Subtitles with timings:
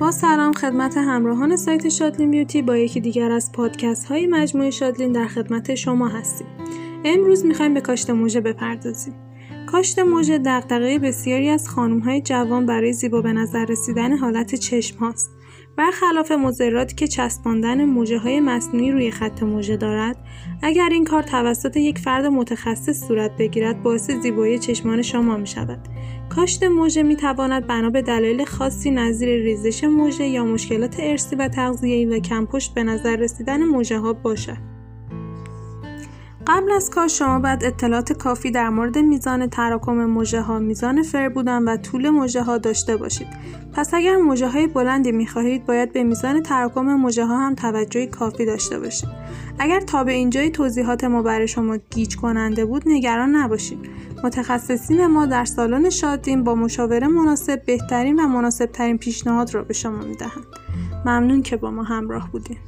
[0.00, 5.12] با سلام خدمت همراهان سایت شادلین بیوتی با یکی دیگر از پادکست های مجموعه شادلین
[5.12, 6.46] در خدمت شما هستیم.
[7.04, 9.14] امروز می‌خوایم به کاشت موژه بپردازیم.
[9.72, 14.98] کاشت موژه دغدغه بسیاری از خانم های جوان برای زیبا به نظر رسیدن حالت چشم
[14.98, 15.30] هاست.
[15.76, 20.16] برخلاف مضراتی که چسباندن موجه های مصنوعی روی خط موژه دارد
[20.62, 25.78] اگر این کار توسط یک فرد متخصص صورت بگیرد باعث زیبایی چشمان شما می شود
[26.28, 31.48] کاشت مژه می تواند بنا به دلایل خاصی نظیر ریزش مژه یا مشکلات ارثی و
[31.48, 34.67] تغذیه‌ای و کم‌پشت به نظر رسیدن مژه ها باشد.
[36.48, 41.28] قبل از کار شما باید اطلاعات کافی در مورد میزان تراکم مژه ها، میزان فر
[41.28, 43.26] بودن و طول مژه ها داشته باشید.
[43.72, 48.06] پس اگر مژه های بلندی می خواهید باید به میزان تراکم مژه ها هم توجه
[48.06, 49.08] کافی داشته باشید.
[49.58, 53.78] اگر تا به اینجای توضیحات ما برای شما گیج کننده بود نگران نباشید.
[54.24, 59.74] متخصصین ما در سالن شادین با مشاوره مناسب بهترین و مناسب ترین پیشنهاد را به
[59.74, 60.46] شما می دهند.
[61.06, 62.58] ممنون که با ما همراه بودید.